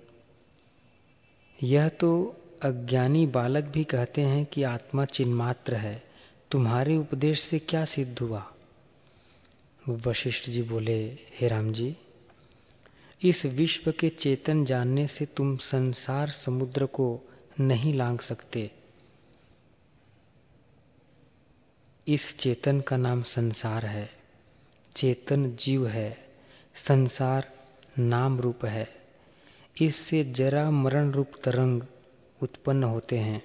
यह 1.63 1.89
तो 1.89 2.37
अज्ञानी 2.63 3.27
बालक 3.27 3.65
भी 3.65 3.85
कहते 3.85 4.23
हैं 4.23 4.45
कि 4.47 4.63
आत्मा 4.63 5.05
चिन्मात्र 5.05 5.75
है। 5.75 6.08
तुम्हारे 6.51 6.97
उपदेश 6.97 7.41
से 7.41 7.59
क्या 7.59 7.85
सिद्ध 7.85 8.19
हुआ? 8.19 8.53
वशिष्ठ 9.89 10.51
जी 10.51 10.63
बोले, 10.63 11.07
हे 11.07 11.49
राम 11.49 11.73
जी, 11.73 11.97
इस 13.23 13.47
विश्व 13.47 13.93
के 13.93 14.09
चेतन 14.09 14.65
जानने 14.65 15.07
से 15.07 15.27
तुम 15.27 15.57
संसार 15.57 16.31
समुद्र 16.31 16.87
को 16.87 17.21
नहीं 17.61 17.95
लांग 17.95 18.19
सकते। 18.19 18.71
इस 22.09 22.37
चेतन 22.39 22.81
का 22.81 22.97
नाम 22.97 23.23
संसार 23.23 23.87
है। 23.87 24.11
चेतन 24.97 25.57
जीव 25.57 25.89
है। 25.89 26.29
संसार 26.89 27.53
नाम 27.99 28.41
रूप 28.41 28.65
है। 28.65 28.89
इससे 29.81 30.25
जरा 30.25 30.71
मरण 30.71 31.11
रूप 31.11 31.31
तरंग 31.45 31.83
उत्पन्न 32.43 32.85
होते 32.85 33.19
हैं, 33.19 33.43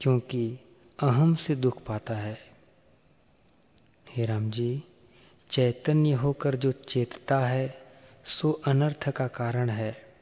क्योंकि 0.00 0.58
अहम 0.98 1.34
से 1.34 1.54
दुख 1.54 1.82
पाता 1.82 2.14
है। 2.14 2.38
हे 4.08 4.24
राम 4.24 4.50
जी, 4.50 4.82
चैतन्य 5.50 6.12
होकर 6.12 6.56
जो 6.56 6.72
चेतता 6.72 7.38
है, 7.38 7.82
सो 8.24 8.52
अनर्थ 8.52 9.10
का 9.10 9.26
कारण 9.26 9.70
है। 9.70 10.14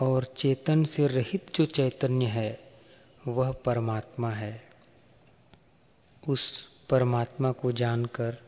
और 0.00 0.24
चेतन 0.24 0.84
से 0.84 1.06
रहित 1.06 1.46
जो 1.54 1.64
चैतन्य 1.64 2.26
है, 2.26 2.72
वह 3.26 3.52
परमात्मा 3.52 4.30
है। 4.30 4.64
उस 6.28 6.66
परमात्मा 6.90 7.52
को 7.52 7.72
जानकर 7.72 8.38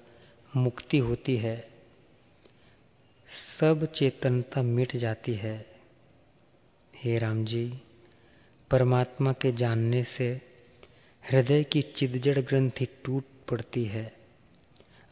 मुक्ति 0.57 0.99
होती 0.99 1.37
है। 1.37 1.69
सब 3.59 3.92
चेतनता 3.92 4.62
मिट 4.62 4.97
जाती 4.97 5.35
है। 5.35 5.66
हे 6.97 7.19
राम 7.19 7.45
जी, 7.45 7.83
परमात्मा 8.71 9.33
के 9.33 9.53
जानने 9.53 10.05
से 10.05 10.56
हृदय 11.31 11.65
की 11.65 11.83
चिदजड़ 11.83 12.39
ग्रंथि 12.39 12.87
टूट 13.05 13.25
पड़ती 13.51 13.85
है। 13.85 14.17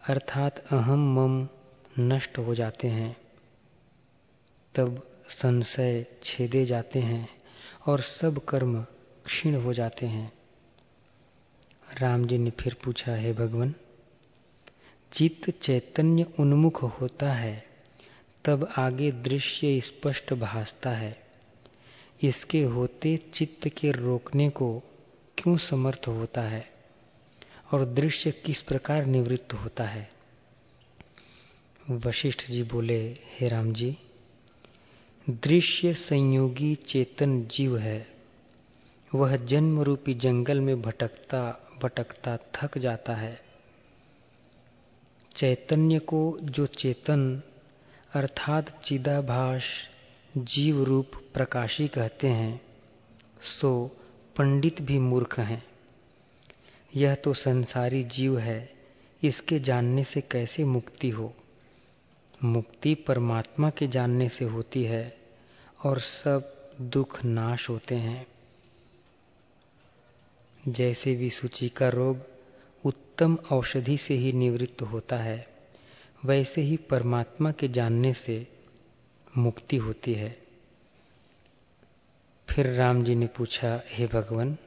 अर्थात 0.08 0.58
अहम 0.58 1.14
मम 1.14 1.48
नष्ट 1.98 2.38
हो 2.38 2.54
जाते 2.54 2.88
हैं। 2.88 3.16
तब 4.74 5.08
संशय 5.28 6.06
छेदे 6.22 6.64
जाते 6.64 6.98
हैं 6.98 7.28
और 7.86 8.00
सब 8.00 8.44
कर्म 8.44 8.82
क्षीण 9.24 9.54
हो 9.54 9.72
जाते 9.72 10.06
हैं। 10.06 10.32
राम 12.00 12.26
जी 12.26 12.38
ने 12.38 12.50
फिर 12.50 12.76
पूछा, 12.84 13.12
है 13.12 13.32
भगवान, 13.32 13.74
चित्त 15.12 15.50
चैतन्य 15.50 16.26
उन्मुख 16.40 16.82
होता 16.82 17.32
है, 17.32 17.64
तब 18.44 18.72
आगे 18.78 19.12
दृश्य 19.12 19.80
स्पष्ट 19.80 20.34
भासता 20.34 20.90
है। 20.90 21.22
इसके 22.22 22.62
होते 22.62 23.16
चित्त 23.16 23.68
के 23.68 23.90
रोकने 23.90 24.50
को 24.50 24.82
क्यों 25.44 25.56
समर्थ 25.56 26.08
होता 26.08 26.42
है? 26.42 26.70
और 27.72 27.84
दृश्य 27.84 28.30
किस 28.30 28.62
प्रकार 28.62 29.06
निवृत्त 29.06 29.52
होता 29.52 29.84
है? 29.84 30.10
वशिष्ठ 31.90 32.46
जी 32.46 32.62
बोले, 32.62 33.18
हे 33.24 33.48
राम 33.48 33.72
जी, 33.72 33.98
दृश्य 35.30 35.94
संयोगी 35.94 36.74
चेतन 36.74 37.46
जीव 37.46 37.78
है। 37.78 38.14
वह 39.14 39.36
जन्म 39.36 39.80
रूपी 39.80 40.14
जंगल 40.14 40.60
में 40.60 40.82
भटकता 40.82 41.70
भटकता 41.82 42.36
थक 42.36 42.78
जाता 42.78 43.14
है। 43.14 43.40
चैतन्य 45.36 45.98
को 45.98 46.38
जो 46.42 46.66
चेतन, 46.66 47.42
अर्थात 48.14 48.82
चिदाभास 48.84 49.64
जीव 50.36 50.82
रूप 50.82 51.10
प्रकाशी 51.34 51.88
कहते 51.88 52.28
हैं, 52.28 52.60
सो 53.42 54.00
पंडित 54.36 54.82
भी 54.82 54.98
मूर्ख 54.98 55.40
हैं। 55.40 55.66
यह 56.96 57.14
तो 57.14 57.32
संसारी 57.32 58.02
जीव 58.02 58.38
है, 58.38 58.72
इसके 59.22 59.58
जानने 59.58 60.04
से 60.04 60.20
कैसे 60.20 60.64
मुक्ति 60.64 61.10
हो? 61.10 61.34
मुक्ति 62.44 62.94
परमात्मा 62.94 63.70
के 63.70 63.86
जानने 63.86 64.28
से 64.28 64.44
होती 64.44 64.84
है, 64.84 65.16
और 65.84 66.00
सब 66.00 66.70
दुख 66.80 67.24
नाश 67.24 67.70
होते 67.70 67.94
हैं। 67.94 68.26
जैसे 70.68 71.14
विसूची 71.14 71.68
का 71.68 71.88
रोग 71.88 72.18
उत्तम 72.84 73.38
औषधि 73.52 73.96
से 73.96 74.14
ही 74.14 74.32
निवृत्त 74.32 74.82
होता 74.82 75.16
है, 75.16 75.48
वैसे 76.24 76.60
ही 76.60 76.76
परमात्मा 76.76 77.52
के 77.52 77.68
जानने 77.68 78.12
से 78.12 78.46
मुक्ति 79.38 79.76
होती 79.76 80.14
है। 80.14 80.43
फिर 82.54 82.66
राम 82.66 83.04
जी 83.04 83.14
ने 83.14 83.26
पूछा, 83.26 83.82
हे 83.86 84.06
भगवान, 84.06 84.58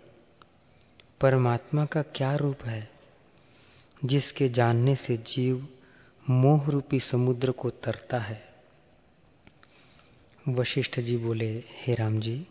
परमात्मा 1.22 1.86
का 1.86 2.02
क्या 2.02 2.36
रूप 2.36 2.64
है, 2.64 2.90
जिसके 4.06 4.50
जानने 4.50 4.96
से 4.96 5.18
जीव 5.18 5.68
मोह 6.30 6.70
रूपी 6.70 7.00
समुद्र 7.00 7.52
को 7.52 7.70
तरता 7.70 8.20
है? 8.20 8.46
वशिष्ठ 10.50 11.00
जी 11.00 11.18
बोले, 11.18 11.64
हे 11.70 11.94
राम 11.94 12.20
जी, 12.20 12.48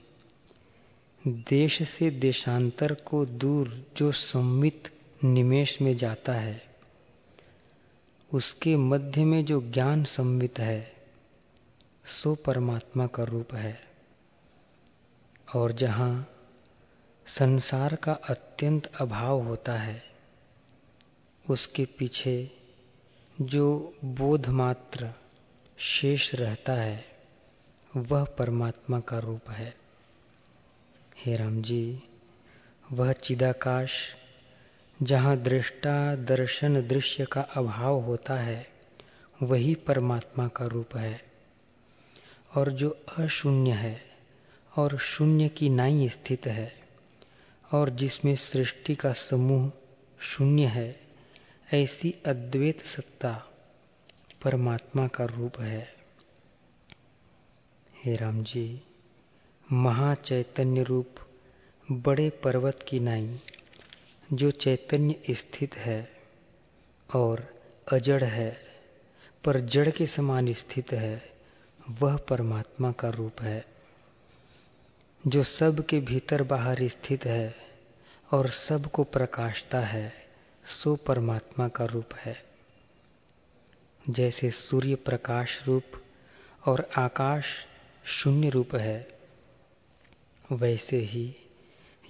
देश 1.26 1.82
से 1.82 2.10
देशांतर 2.10 2.94
को 2.94 3.26
दूर 3.26 3.86
जो 3.96 4.12
सम्मित 4.12 4.88
निमेश 5.24 5.80
में 5.80 5.96
जाता 5.96 6.32
है, 6.32 6.62
उसके 8.34 8.76
मध्य 8.76 9.24
में 9.24 9.44
जो 9.44 9.60
ज्ञान 9.60 10.04
सम्मित 10.04 10.58
है, 10.58 10.92
सो 12.04 12.34
परमात्मा 12.34 13.06
का 13.06 13.24
रूप 13.24 13.54
है। 13.54 13.95
और 15.54 15.72
जहाँ 15.72 16.30
संसार 17.26 17.96
का 17.96 18.12
अत्यंत 18.12 18.86
अभाव 19.00 19.40
होता 19.40 19.72
है, 19.72 20.02
उसके 21.50 21.84
पीछे 21.84 22.50
जो 23.40 23.94
बोध 24.04 24.46
मात्र 24.46 25.12
शेष 25.78 26.34
रहता 26.34 26.72
है, 26.72 27.04
वह 27.96 28.24
परमात्मा 28.24 29.00
का 29.00 29.18
रूप 29.18 29.50
है। 29.50 29.74
हे 31.16 31.36
राम 31.36 31.62
जी, 31.62 32.02
वह 32.92 33.12
चिदाकाश, 33.12 33.92
जहाँ 35.02 35.36
दृष्टा 35.36 36.16
दर्शन 36.16 36.88
दृश्य 36.88 37.24
का 37.24 37.40
अभाव 37.40 38.00
होता 38.00 38.34
है, 38.34 38.66
वही 39.42 39.74
परमात्मा 39.74 40.48
का 40.48 40.66
रूप 40.66 40.96
है। 40.96 41.22
और 42.56 42.72
जो 42.72 42.90
अशून्य 43.18 43.70
है 43.70 44.05
और 44.76 44.98
शून्य 44.98 45.48
की 45.48 45.68
नाई 45.68 46.08
स्थित 46.08 46.46
है, 46.46 46.72
और 47.72 47.90
जिसमें 47.90 48.36
सृष्टि 48.36 48.94
का 48.94 49.12
समूह 49.12 49.72
शून्य 50.20 50.66
है, 50.66 51.00
ऐसी 51.74 52.14
अद्वैत 52.26 52.80
सत्ता 52.80 53.46
परमात्मा 54.44 55.08
का 55.08 55.24
रूप 55.24 55.60
है। 55.60 55.94
हे 58.04 58.16
राम 58.16 58.42
जी, 58.42 58.80
महाचैतन्य 59.72 60.82
रूप 60.82 61.08
बड़े 61.92 62.30
पर्वत 62.30 62.84
की 62.88 63.00
नाई, 63.00 63.40
जो 64.32 64.50
चैतन्य 64.50 65.20
स्थित 65.30 65.76
है 65.76 66.10
और 67.14 67.60
अजड़ 67.92 68.24
है, 68.24 68.60
पर 69.44 69.60
जड़ 69.60 69.90
के 69.90 70.06
समान 70.06 70.52
स्थित 70.52 70.92
है, 70.92 71.32
वह 71.90 72.16
परमात्मा 72.16 72.92
का 72.92 73.08
रूप 73.08 73.42
है। 73.42 73.75
जो 75.26 75.42
सब 75.44 75.86
के 75.86 76.00
भीतर 76.00 76.42
बाहर 76.42 76.88
स्थित 76.88 77.24
है 77.24 77.56
और 78.32 78.50
सबको 78.50 79.04
प्रकाशता 79.04 79.80
है, 79.80 80.12
सो 80.66 80.96
परमात्मा 80.96 81.68
का 81.68 81.84
रूप 81.84 82.14
है। 82.14 82.44
जैसे 84.10 84.50
सूर्य 84.50 84.94
प्रकाश 84.94 85.66
रूप 85.66 85.84
और 86.66 86.90
आकाश 86.96 87.44
शून्य 88.04 88.48
रूप 88.48 88.74
है, 88.74 89.18
वैसे 90.52 90.98
ही 90.98 91.36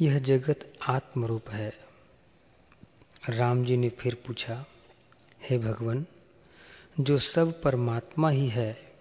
यह 0.00 0.18
जगत 0.18 0.72
आत्म 0.82 1.24
रूप 1.24 1.50
है। 1.50 1.74
राम 3.28 3.64
जी 3.64 3.76
ने 3.76 3.88
फिर 3.88 4.14
पूछा, 4.14 4.66
हे 5.42 5.58
भगवान, 5.58 6.06
जो 7.00 7.18
सब 7.18 7.62
परमात्मा 7.62 8.30
ही 8.30 8.48
है 8.48 8.92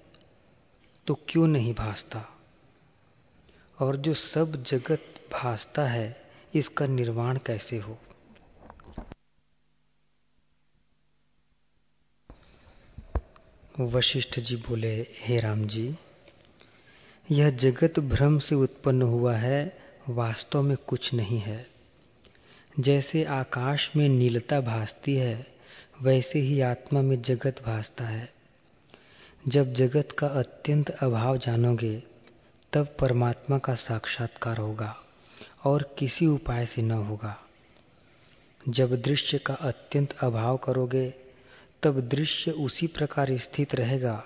तो 1.07 1.19
क्यों 1.29 1.47
नहीं 1.47 1.73
भासता? 1.73 2.34
और 3.79 3.95
जो 3.95 4.13
सब 4.13 4.63
जगत 4.63 5.03
भासता 5.31 5.85
है, 5.85 6.21
इसका 6.55 6.85
निर्वाण 6.85 7.37
कैसे 7.37 7.77
हो? 7.77 7.97
वशिष्ठ 13.79 14.39
जी 14.39 14.55
बोले, 14.55 15.07
हे 15.19 15.39
राम 15.39 15.67
जी, 15.67 15.95
यह 17.31 17.49
जगत 17.49 17.99
भ्रम 17.99 18.39
से 18.39 18.55
उत्पन्न 18.55 19.01
हुआ 19.01 19.35
है, 19.35 19.77
वास्तव 20.09 20.61
में 20.61 20.77
कुछ 20.77 21.13
नहीं 21.13 21.39
है। 21.39 21.67
जैसे 22.79 23.23
आकाश 23.23 23.95
में 23.95 24.09
नीलता 24.09 24.61
भासती 24.61 25.15
है, 25.15 25.47
वैसे 26.01 26.39
ही 26.39 26.61
आत्मा 26.61 27.01
में 27.01 27.21
जगत 27.21 27.63
भासता 27.65 28.03
है। 28.03 28.33
जब 29.47 29.73
जगत 29.73 30.09
का 30.19 30.27
अत्यंत 30.27 30.89
अभाव 30.89 31.37
जानोगे 31.37 32.03
तब 32.75 32.95
परमात्मा 32.99 33.57
का 33.57 33.75
साक्षात्कार 33.75 34.57
होगा 34.57 34.97
और 35.63 35.95
किसी 35.99 36.27
उपाय 36.27 36.65
से 36.65 36.81
न 36.81 36.91
होगा। 36.91 37.37
जब 38.69 39.01
दृश्य 39.01 39.37
का 39.37 39.53
अत्यंत 39.53 40.13
अभाव 40.13 40.57
करोगे, 40.57 41.13
तब 41.83 42.01
दृश्य 42.01 42.51
उसी 42.51 42.87
प्रकार 42.87 43.37
स्थित 43.37 43.75
रहेगा, 43.75 44.25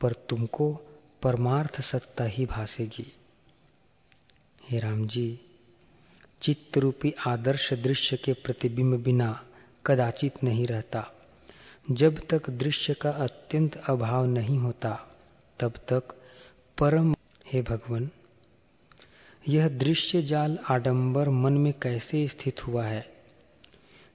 पर 0.00 0.12
तुमको 0.12 0.80
परमार्थ 1.22 1.80
सत्ता 1.80 2.24
ही 2.24 2.46
भासेगी। 2.46 3.12
हे 4.68 4.78
राम 4.78 5.06
जी 5.06 5.40
चित्त 6.42 6.78
रूपी 6.78 7.14
आदर्श 7.26 7.72
दृश्य 7.72 8.16
के 8.16 8.32
प्रतिबिंब 8.32 9.02
बिना 9.02 9.44
कदाचित 9.86 10.44
नहीं 10.44 10.66
रहता। 10.66 11.12
जब 11.90 12.26
तक 12.30 12.50
दृश्य 12.50 12.94
का 12.94 13.10
अत्यंत 13.10 13.76
अभाव 13.76 14.26
नहीं 14.26 14.58
होता, 14.58 15.16
तब 15.60 15.70
तक 15.70 16.02
परम 16.78 17.13
हे 17.54 17.62
भगवान, 17.62 18.10
यह 19.48 19.68
दृश्य 19.68 20.22
जाल 20.22 20.58
आडंबर 20.70 21.28
मन 21.28 21.52
में 21.52 21.72
कैसे 21.82 22.28
स्थित 22.28 22.66
हुआ 22.66 22.86
है? 22.86 23.06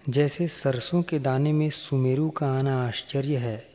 जैसे 0.10 0.48
सरसों 0.48 1.04
के 1.04 1.20
दाने 1.20 1.54
में 1.54 1.70
सुमेरु 1.70 2.30
का 2.30 2.48
आना 2.48 2.88
आश्चर्य 2.88 3.38
है, 3.38 3.70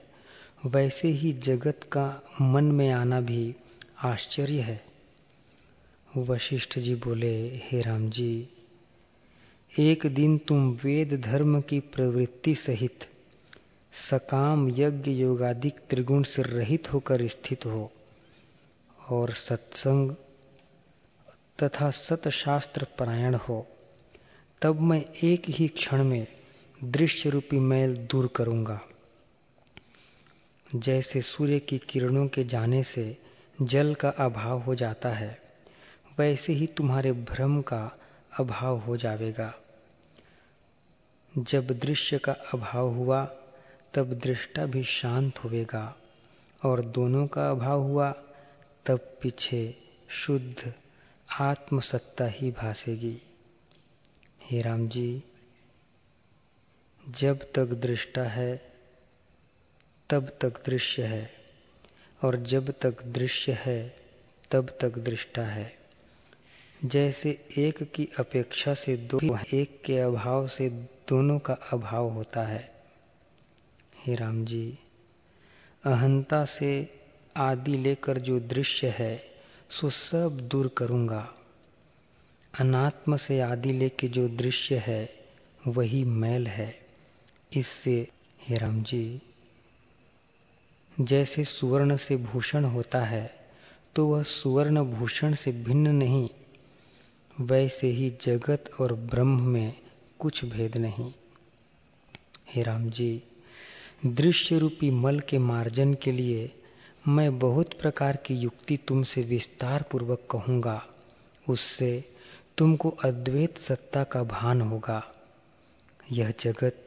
वैसे 0.67 1.09
ही 1.09 1.33
जगत 1.33 1.81
का 1.93 2.23
मन 2.41 2.65
में 2.65 2.91
आना 2.91 3.21
भी 3.21 3.55
आश्चर्य 4.03 4.61
है। 4.61 4.85
वशिष्ठ 6.17 6.79
जी 6.79 6.95
बोले, 6.95 7.49
हे 7.49 7.81
राम 7.81 8.11
जी, 8.11 8.49
एक 9.79 10.07
दिन 10.07 10.39
तुम 10.39 10.79
वेद 10.85 11.21
धर्म 11.21 11.61
की 11.61 11.81
प्रवृत्ति 11.81 12.55
सहित 12.55 13.05
सकाम 14.11 14.71
यज्ञ 14.71 15.11
योगादिक 15.11 15.75
त्रिगुण 15.91 16.23
से 16.23 16.43
रहित 16.43 16.93
होकर 16.93 17.29
स्थित 17.29 17.67
हो। 17.67 17.93
और 19.11 19.33
सत्संग 19.33 20.15
तथा 21.63 21.91
सतशास्त्र 21.91 22.87
परायण 22.99 23.35
हो, 23.35 23.67
तब 24.63 24.81
मैं 24.81 25.05
एक 25.25 25.43
ही 25.49 25.69
क्षण 25.69 26.05
में 26.05 26.27
दृश्य 26.85 27.31
रूपी 27.31 27.59
मैल 27.59 27.97
दूर 27.97 28.31
करूँगा। 28.37 28.81
जैसे 30.77 31.23
सूर्य 31.23 31.59
की 31.59 31.79
किरणों 31.79 32.29
के 32.29 32.45
जाने 32.45 32.83
से 32.83 33.17
जल 33.63 33.95
का 33.95 34.09
अभाव 34.09 34.61
हो 34.61 34.75
जाता 34.75 35.09
है, 35.09 35.39
वैसे 36.19 36.53
ही 36.53 36.67
तुम्हारे 36.67 37.13
भ्रम 37.13 37.63
का 37.63 37.99
अभाव 38.39 38.79
हो 38.79 38.97
जाएगा 38.97 39.55
जब 41.39 41.67
दृश्य 41.67 42.19
का 42.19 42.33
अभाव 42.33 42.89
हुआ, 42.89 43.25
तब 43.95 44.13
दृष्टा 44.13 44.67
भी 44.67 44.85
शांत 44.85 45.39
होवेगा 45.39 45.97
और 46.65 46.81
दोनों 46.81 47.27
का 47.27 47.51
अभाव 47.51 47.81
हुआ 47.81 48.15
तब 48.87 48.99
पीछे 49.23 49.77
शुद्ध 50.09 50.75
आत्मसत्ता 51.41 52.27
ही 52.27 52.51
भासेगी। 52.51 53.23
हे 54.43 54.63
राम 54.63 54.89
जी 54.89 55.23
जब 57.09 57.53
तक 57.53 57.65
दृष्टा 57.65 58.23
है, 58.23 58.73
तब 60.11 60.39
तक 60.41 60.67
दृश्य 60.67 61.03
है, 61.03 61.35
और 62.25 62.37
जब 62.37 62.71
तक 62.71 63.03
दृश्य 63.03 63.53
है, 63.53 63.97
तब 64.51 64.79
तक 64.81 64.99
दृष्टा 64.99 65.43
है। 65.43 65.79
जैसे 66.85 67.49
एक 67.59 67.83
की 67.83 68.09
अपेक्षा 68.19 68.75
से 68.75 68.97
दो 68.97 69.21
एक 69.55 69.83
के 69.85 69.99
अभाव 69.99 70.49
से 70.49 70.71
दोनों 71.09 71.39
का 71.39 71.55
अभाव 71.55 72.09
होता 72.09 72.43
है। 72.43 72.85
हे 73.99 74.15
राम 74.15 74.45
जी 74.45 74.79
अहंता 75.85 76.45
से 76.45 77.04
आदि 77.37 77.77
लेकर 77.77 78.19
जो 78.19 78.39
दृश्य 78.41 78.95
है, 78.99 79.17
सो 79.71 79.89
सब 79.91 80.39
दूर 80.51 80.69
करूँगा। 80.77 81.29
अनात्म 82.55 83.17
से 83.17 83.41
आदि 83.41 83.73
लेके 83.73 84.09
जो 84.09 84.29
दृश्य 84.29 84.77
है, 84.79 85.09
वही 85.67 86.03
मैल 86.05 86.47
है। 86.47 86.75
इससे, 87.53 87.97
हे 88.41 88.57
राम 88.57 88.83
जी 88.83 89.21
जैसे 90.97 91.45
सुवर्ण 91.45 91.97
से 91.97 92.17
भूषण 92.17 92.65
होता 92.65 93.05
है 93.05 93.27
तो 93.97 94.07
वह 94.07 94.23
सुवर्ण 94.23 94.83
भूषण 94.85 95.35
से 95.35 95.53
भिन्न 95.65 95.95
नहीं, 95.95 96.29
वैसे 97.41 97.89
ही 97.89 98.11
जगत 98.23 98.71
और 98.81 98.93
ब्रह्म 98.95 99.41
में 99.43 99.75
कुछ 100.19 100.45
भेद 100.45 100.77
नहीं। 100.77 101.13
हे 102.49 102.63
राम 102.63 102.89
जी 102.91 103.23
दृश्य 104.07 104.59
रूपी 104.59 104.91
मल 104.91 105.21
के 105.21 105.39
मार्जन 105.39 105.95
के 105.95 106.13
लिए 106.13 106.51
मैं 107.09 107.39
बहुत 107.39 107.81
प्रकार 107.81 108.17
की 108.17 108.35
युक्ति 108.35 108.77
तुमसे 108.77 109.23
विस्तार 109.23 109.83
पूर्वक 109.83 110.29
कहूँगा। 110.31 110.87
उससे 111.49 112.05
तुमको 112.59 112.89
अद्वैत 112.89 113.59
सत्ता 113.59 114.05
का 114.05 114.23
भान 114.23 114.61
होगा। 114.61 115.15
यह 116.13 116.35
जगत 116.41 116.87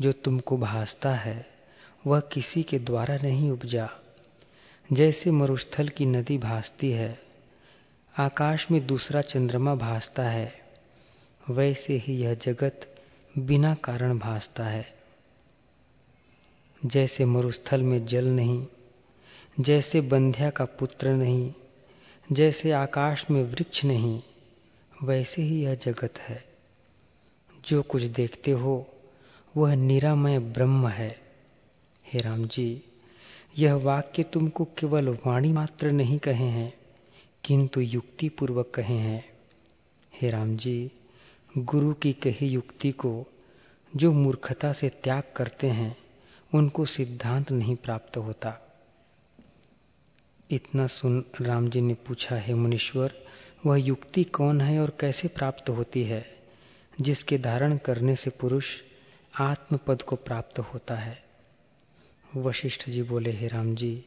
जो 0.00 0.12
तुमको 0.12 0.56
भासता 0.56 1.14
है, 1.14 1.46
वह 2.06 2.20
किसी 2.20 2.62
के 2.62 2.78
द्वारा 2.78 3.16
नहीं 3.16 3.50
उपजा। 3.50 3.90
जैसे 4.92 5.30
मरुस्थल 5.30 5.88
की 5.88 6.06
नदी 6.06 6.38
भासती 6.38 6.90
है, 6.90 7.18
आकाश 8.18 8.70
में 8.70 8.86
दूसरा 8.86 9.20
चंद्रमा 9.20 9.74
भासता 9.74 10.22
है, 10.22 10.52
वैसे 11.50 11.96
ही 11.96 12.16
यह 12.16 12.34
जगत 12.34 13.02
बिना 13.38 13.74
कारण 13.74 14.18
भासता 14.18 14.64
है। 14.64 14.94
जैसे 16.86 17.24
मरुस्थल 17.24 17.82
में 17.82 18.06
जल 18.06 18.24
नहीं 18.24 18.66
जैसे 19.60 20.00
बंध्या 20.00 20.50
का 20.50 20.64
पुत्र 20.64 21.08
नहीं, 21.08 21.54
जैसे 22.32 22.70
आकाश 22.72 23.30
में 23.30 23.44
वृक्ष 23.44 23.84
नहीं, 23.84 24.22
वैसे 25.02 25.42
ही 25.42 25.64
यह 25.64 25.74
जगत 25.74 26.18
है। 26.18 26.44
जो 27.64 27.82
कुछ 27.82 28.02
देखते 28.02 28.50
हो, 28.50 28.86
वह 29.56 29.74
निरामय 29.74 30.38
ब्रह्म 30.38 30.88
है। 30.88 31.18
हे 32.12 32.20
राम 32.20 32.46
जी 32.46 32.82
यह 33.58 33.74
वाक्य 33.74 34.22
तुमको 34.22 34.64
केवल 34.64 35.08
वाणी 35.08 35.52
मात्र 35.52 35.90
नहीं 35.90 36.18
कहे 36.18 36.44
हैं, 36.44 36.74
किंतु 37.44 37.80
युक्ति 37.80 38.28
पूर्वक 38.28 38.70
कहे 38.74 38.94
हैं। 38.94 39.24
हे 40.14 40.30
राम 40.30 40.56
जी 40.56 40.90
गुरु 41.58 41.94
की 41.94 42.12
कही 42.12 42.46
युक्ति 42.46 42.90
को, 42.90 43.26
जो 43.96 44.12
मूर्खता 44.12 44.72
से 44.72 44.88
त्याग 44.88 45.22
करते 45.36 45.66
हैं, 45.66 45.96
उनको 46.54 46.84
सिद्धांत 46.84 47.52
नहीं 47.52 47.76
प्राप्त 47.76 48.16
होता। 48.16 48.63
इतना 50.50 50.86
सुन 50.86 51.24
राम 51.40 51.68
जी 51.68 51.80
ने 51.80 51.94
पूछा, 51.94 52.36
है 52.36 52.54
मुनीश्वर, 52.54 53.24
वह 53.66 53.76
युक्ति 53.76 54.24
कौन 54.24 54.60
है 54.60 54.80
और 54.80 54.96
कैसे 55.00 55.28
प्राप्त 55.28 55.70
होती 55.70 56.02
है? 56.02 56.34
जिसके 57.00 57.38
धारण 57.38 57.76
करने 57.76 58.16
से 58.16 58.30
पुरुष 58.30 58.66
आत्म 59.40 59.76
पद 59.76 60.02
को 60.02 60.16
प्राप्त 60.16 60.58
होता 60.58 60.94
है। 60.94 61.24
वशिष्ठ 62.36 62.90
जी 62.90 63.02
बोले, 63.02 63.32
हे 63.32 63.48
राम 63.48 63.74
जी, 63.74 64.04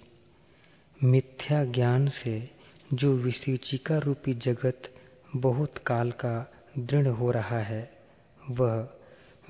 मिथ्या 1.04 1.66
ज्ञान 1.66 2.10
से 2.10 2.50
जो 2.94 3.14
विसूचिका 3.14 3.98
रूपी 3.98 4.34
जगत 4.34 4.96
बहुत 5.36 5.78
काल 5.78 6.12
का 6.12 6.54
दृढ़ 6.80 7.08
हो 7.08 7.32
रहा 7.32 7.60
है, 7.60 7.98
वह 8.50 8.90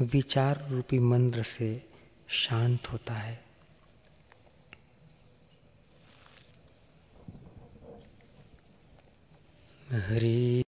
विचार 0.01 0.67
रूपी 0.69 0.99
मंत्र 0.99 1.43
से 1.43 1.83
शांत 2.27 2.87
होता 2.91 3.13
है। 3.13 3.46
Hari 9.87 10.63